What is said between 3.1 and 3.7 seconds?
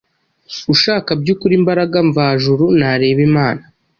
imana,